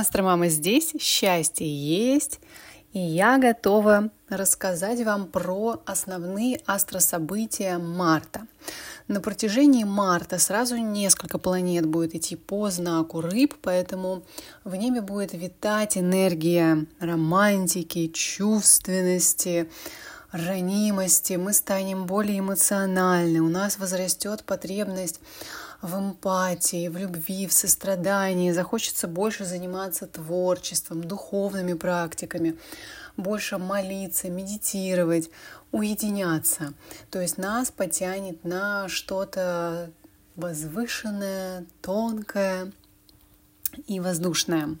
[0.00, 2.40] Астромама здесь, счастье есть,
[2.94, 8.46] и я готова рассказать вам про основные астрособытия марта.
[9.06, 14.22] На протяжении марта сразу несколько планет будет идти по знаку рыб, поэтому
[14.64, 19.68] в небе будет витать энергия романтики, чувственности,
[20.30, 21.34] ранимости.
[21.34, 25.20] Мы станем более эмоциональны, у нас возрастет потребность
[25.82, 32.56] в эмпатии, в любви, в сострадании, захочется больше заниматься творчеством, духовными практиками,
[33.16, 35.28] больше молиться, медитировать,
[35.72, 36.72] уединяться.
[37.10, 39.90] То есть нас потянет на что-то
[40.36, 42.72] возвышенное, тонкое
[43.86, 44.76] и воздушное.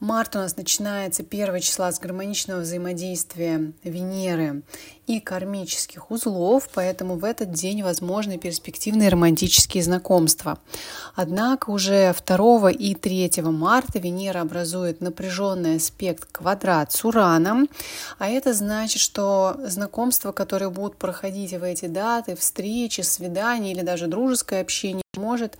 [0.00, 4.62] Март у нас начинается 1 числа с гармоничного взаимодействия Венеры
[5.06, 10.58] и кармических узлов, поэтому в этот день возможны перспективные романтические знакомства.
[11.14, 17.66] Однако уже 2 и 3 марта Венера образует напряженный аспект квадрат с Ураном,
[18.18, 24.08] а это значит, что знакомства, которые будут проходить в эти даты, встречи, свидания или даже
[24.08, 25.58] дружеское общение, может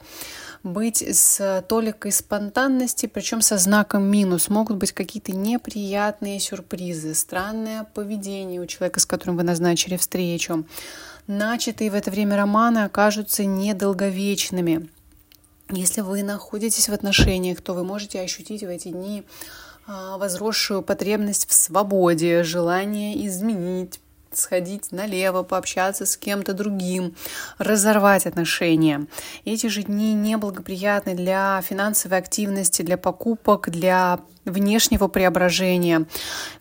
[0.62, 4.48] быть с толикой спонтанности, причем со знаком минус.
[4.48, 10.64] Могут быть какие-то неприятные сюрпризы, странное поведение у человека, с которым вы назначили встречу.
[11.26, 14.88] Начатые в это время романы окажутся недолговечными.
[15.70, 19.24] Если вы находитесь в отношениях, то вы можете ощутить в эти дни
[19.86, 24.00] а, возросшую потребность в свободе, желание изменить,
[24.32, 27.14] сходить налево, пообщаться с кем-то другим,
[27.58, 29.06] разорвать отношения.
[29.44, 36.06] Эти же дни неблагоприятны для финансовой активности, для покупок, для внешнего преображения,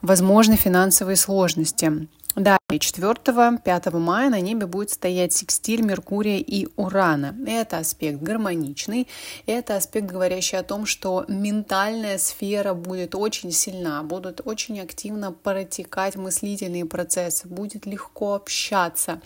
[0.01, 2.07] возможны финансовые сложности.
[2.35, 7.33] Далее, 4-5 мая на небе будет стоять секстиль Меркурия и Урана.
[7.47, 9.07] Это аспект гармоничный,
[9.45, 16.17] это аспект, говорящий о том, что ментальная сфера будет очень сильна, будут очень активно протекать
[16.17, 19.21] мыслительные процессы, будет легко общаться,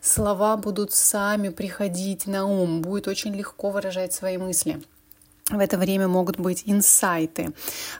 [0.00, 4.80] слова будут сами приходить на ум, будет очень легко выражать свои мысли
[5.52, 7.52] в это время могут быть инсайты,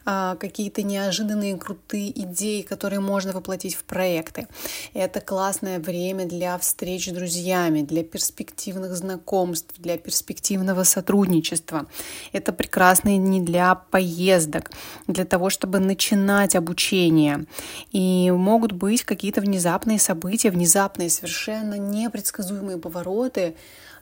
[0.05, 4.47] а, какие-то неожиданные крутые идеи, которые можно воплотить в проекты.
[4.95, 11.87] Это классное время для встреч с друзьями, для перспективных знакомств, для перспективного сотрудничества.
[12.33, 14.71] Это прекрасные дни для поездок,
[15.07, 17.47] для того, чтобы начинать обучение.
[17.93, 23.55] И могут быть какие-то внезапные события, внезапные, совершенно непредсказуемые повороты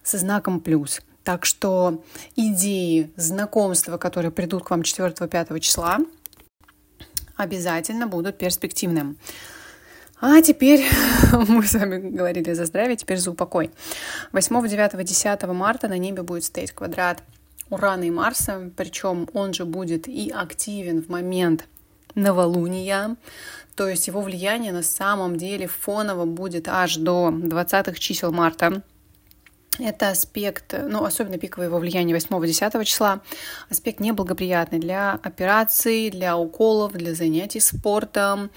[0.02, 2.02] со знаком плюс– так что
[2.36, 5.98] идеи, знакомства, которые придут к вам 4-5 числа,
[7.36, 9.18] обязательно будут перспективным.
[10.20, 10.84] А теперь
[11.32, 13.70] мы с вами говорили за здравие, теперь за упокой.
[14.32, 17.22] 8, 9, 10 марта на небе будет стоять квадрат
[17.70, 21.66] Урана и Марса, причем он же будет и активен в момент
[22.14, 23.16] новолуния,
[23.76, 28.82] то есть его влияние на самом деле фоново будет аж до 20-х чисел марта.
[29.82, 33.20] Это аспект, ну, особенно пиковое его влияние 8-10 числа,
[33.70, 38.50] аспект неблагоприятный для операций, для уколов, для занятий спортом,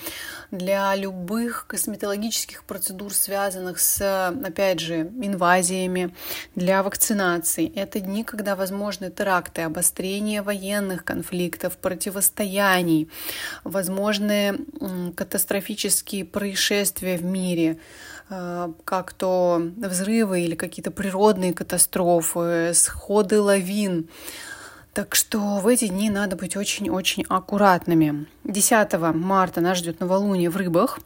[0.51, 6.13] для любых косметологических процедур, связанных с, опять же, инвазиями,
[6.55, 7.71] для вакцинаций.
[7.75, 13.09] Это дни, когда возможны теракты, обострение военных конфликтов, противостояний,
[13.63, 14.59] возможны
[15.15, 17.79] катастрофические происшествия в мире,
[18.29, 21.12] Э, как то взрывы или какие-то природные
[21.53, 24.09] катастрофы, сходы лавин.
[24.93, 28.27] Так что в эти дни надо быть очень-очень аккуратными.
[28.43, 30.99] 10 марта нас ждет новолуние в рыбах.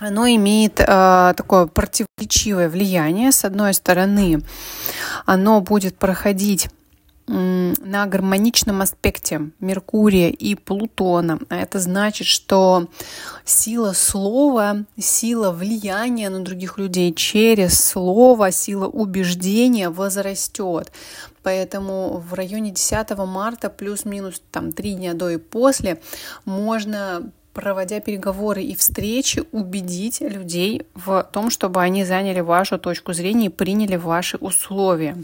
[0.00, 3.32] Оно имеет э, такое противоречивое влияние.
[3.32, 4.42] С одной стороны,
[5.26, 6.68] оно будет проходить
[7.28, 11.38] на гармоничном аспекте Меркурия и Плутона.
[11.48, 12.88] А это значит, что
[13.44, 20.90] сила слова, сила влияния на других людей через слово, сила убеждения возрастет.
[21.42, 26.00] Поэтому в районе 10 марта плюс-минус там три дня до и после
[26.44, 33.46] можно проводя переговоры и встречи, убедить людей в том, чтобы они заняли вашу точку зрения
[33.46, 35.16] и приняли ваши условия.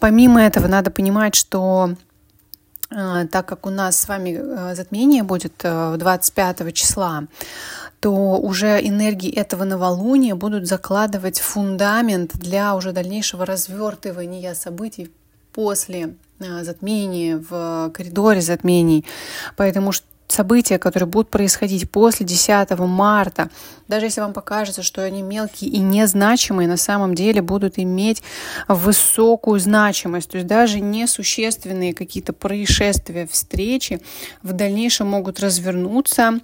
[0.00, 1.90] Помимо этого, надо понимать, что
[2.90, 7.22] э, так как у нас с вами э, затмение будет 25 э, числа,
[8.00, 15.12] то уже энергии этого новолуния будут закладывать фундамент для уже дальнейшего развертывания событий
[15.52, 19.04] после затмения, в коридоре затмений.
[19.56, 19.92] Поэтому
[20.28, 23.50] события, которые будут происходить после 10 марта,
[23.88, 28.22] даже если вам покажется, что они мелкие и незначимые, на самом деле будут иметь
[28.68, 30.30] высокую значимость.
[30.30, 34.00] То есть даже несущественные какие-то происшествия, встречи
[34.42, 36.40] в дальнейшем могут развернуться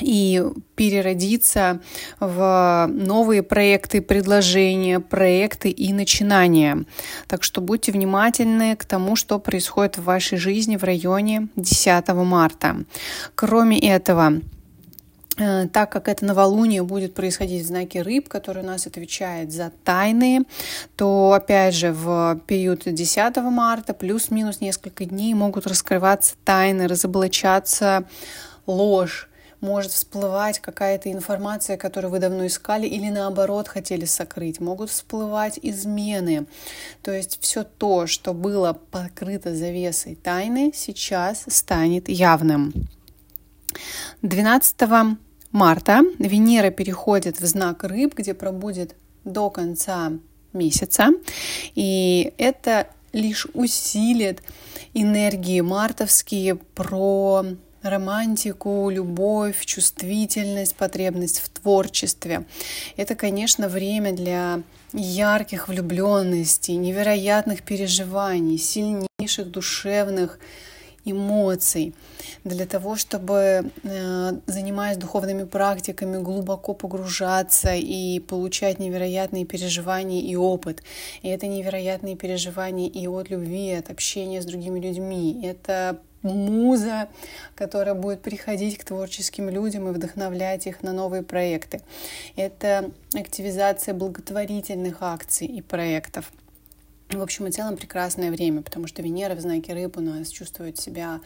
[0.00, 0.44] и
[0.74, 1.80] переродиться
[2.20, 6.84] в новые проекты, предложения, проекты и начинания.
[7.28, 12.76] Так что будьте внимательны к тому, что происходит в вашей жизни в районе 10 марта.
[13.34, 14.42] Кроме этого,
[15.38, 19.72] э, так как это новолуние будет происходить в знаке рыб, который у нас отвечает за
[19.82, 20.42] тайны,
[20.96, 28.04] то опять же в период 10 марта плюс-минус несколько дней могут раскрываться тайны, разоблачаться
[28.66, 29.30] ложь,
[29.66, 34.60] может всплывать какая-то информация, которую вы давно искали или наоборот хотели сокрыть.
[34.60, 36.46] Могут всплывать измены.
[37.02, 42.72] То есть все то, что было покрыто завесой тайны, сейчас станет явным.
[44.22, 44.76] 12
[45.50, 50.12] марта Венера переходит в знак рыб, где пробудет до конца
[50.52, 51.08] месяца.
[51.74, 54.42] И это лишь усилит
[54.94, 57.44] энергии мартовские про
[57.90, 62.44] романтику, любовь, чувствительность, потребность в творчестве.
[62.96, 64.62] Это, конечно, время для
[64.92, 70.38] ярких влюбленностей, невероятных переживаний, сильнейших душевных
[71.06, 71.94] эмоций,
[72.44, 80.82] для того, чтобы, э, занимаясь духовными практиками, глубоко погружаться и получать невероятные переживания и опыт.
[81.22, 85.40] И это невероятные переживания и от любви, от общения с другими людьми.
[85.44, 85.98] Это
[86.34, 87.08] муза,
[87.54, 91.80] которая будет приходить к творческим людям и вдохновлять их на новые проекты.
[92.36, 96.30] Это активизация благотворительных акций и проектов.
[97.10, 100.76] В общем и целом прекрасное время, потому что Венера в знаке рыб у нас чувствует
[100.76, 101.20] себя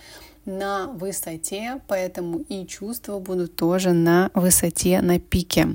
[0.44, 5.68] на высоте, поэтому и чувства будут тоже на высоте, на пике.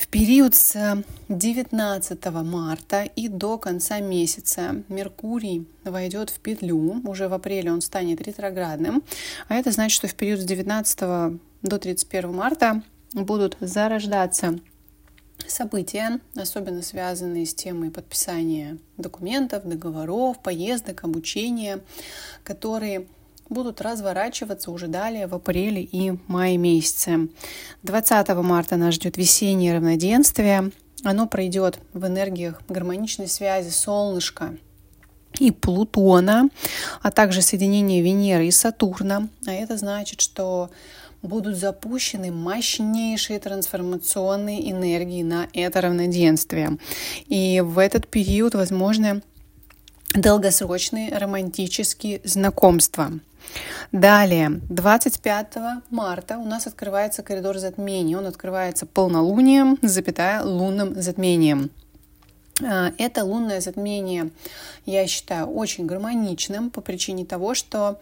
[0.00, 7.02] В период с 19 марта и до конца месяца Меркурий войдет в петлю.
[7.04, 9.02] Уже в апреле он станет ретроградным.
[9.48, 10.98] А это значит, что в период с 19
[11.62, 12.82] до 31 марта
[13.12, 14.58] будут зарождаться
[15.46, 21.80] события, особенно связанные с темой подписания документов, договоров, поездок, обучения,
[22.42, 23.06] которые
[23.50, 27.28] будут разворачиваться уже далее в апреле и мае месяце.
[27.82, 30.70] 20 марта нас ждет весеннее равноденствие.
[31.04, 34.56] Оно пройдет в энергиях гармоничной связи солнышка
[35.38, 36.48] и Плутона,
[37.02, 39.28] а также соединение Венеры и Сатурна.
[39.46, 40.70] А это значит, что
[41.22, 46.78] будут запущены мощнейшие трансформационные энергии на это равноденствие.
[47.26, 49.22] И в этот период возможны
[50.14, 53.12] долгосрочные романтические знакомства.
[53.92, 55.56] Далее, 25
[55.90, 58.14] марта у нас открывается коридор затмений.
[58.14, 61.70] Он открывается полнолунием, запятая лунным затмением.
[62.62, 64.30] А, это лунное затмение
[64.86, 68.00] я считаю очень гармоничным по причине того, что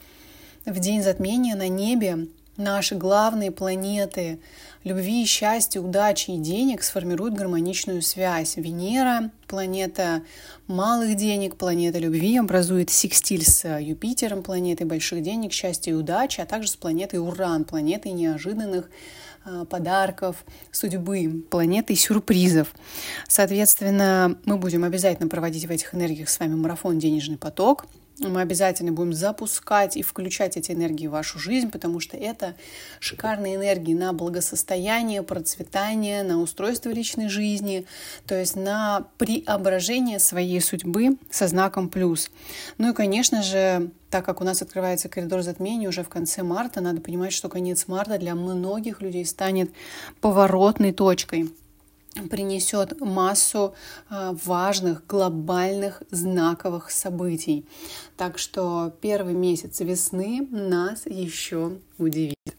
[0.66, 2.26] в день затмения на небе
[2.58, 4.40] наши главные планеты
[4.84, 8.56] любви, счастья, удачи и денег сформируют гармоничную связь.
[8.56, 10.22] Венера, планета
[10.66, 16.46] малых денег, планета любви, образует секстиль с Юпитером, планетой больших денег, счастья и удачи, а
[16.46, 18.90] также с планетой Уран, планетой неожиданных
[19.44, 22.74] а, подарков, судьбы, планетой сюрпризов.
[23.28, 27.86] Соответственно, мы будем обязательно проводить в этих энергиях с вами марафон «Денежный поток»,
[28.20, 32.54] мы обязательно будем запускать и включать эти энергии в вашу жизнь, потому что это
[32.98, 37.86] шикарные энергии на благосостояние, процветание, на устройство личной жизни,
[38.26, 42.30] то есть на преображение своей судьбы со знаком плюс.
[42.76, 46.80] Ну и, конечно же, так как у нас открывается коридор затмений уже в конце марта,
[46.80, 49.70] надо понимать, что конец марта для многих людей станет
[50.20, 51.50] поворотной точкой
[52.30, 53.74] принесет массу
[54.08, 57.66] а, важных, глобальных, знаковых событий.
[58.16, 62.57] Так что первый месяц весны нас еще удивит.